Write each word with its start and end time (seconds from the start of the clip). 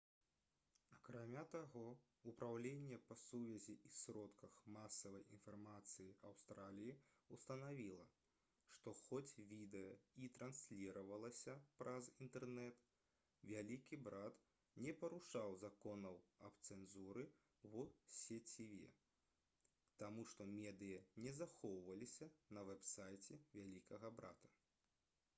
акрамя 0.95 1.41
таго 1.55 1.81
упраўленне 2.29 2.97
па 3.09 3.15
сувязі 3.23 3.73
і 3.89 3.91
сродках 3.95 4.55
масавай 4.77 5.25
інфармацыі 5.35 6.07
аўстраліі 6.29 6.95
ўстанавіла 7.37 8.07
што 8.77 8.93
хоць 9.01 9.35
відэа 9.53 9.91
і 10.23 10.31
трансліравалася 10.39 11.57
праз 11.83 12.09
інтэрнэт 12.27 12.81
«вялікі 13.53 14.01
брат» 14.09 14.41
не 14.87 14.95
парушаў 15.05 15.55
законаў 15.67 16.19
аб 16.51 16.57
цэнзуры 16.69 17.27
ў 17.27 17.85
сеціве 18.23 18.91
таму 20.03 20.29
што 20.33 20.51
медыя 20.57 21.05
не 21.27 21.37
захоўваліся 21.45 22.31
на 22.59 22.65
вэб-сайце 22.71 23.41
«вялікага 23.59 24.15
брата» 24.23 24.55